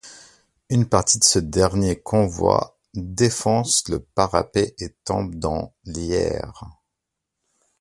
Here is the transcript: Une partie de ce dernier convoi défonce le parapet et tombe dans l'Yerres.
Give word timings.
Une 0.71 0.89
partie 0.89 1.19
de 1.19 1.23
ce 1.23 1.37
dernier 1.37 2.01
convoi 2.01 2.75
défonce 2.95 3.87
le 3.87 3.99
parapet 3.99 4.73
et 4.79 4.95
tombe 5.05 5.35
dans 5.35 5.75
l'Yerres. 5.85 6.63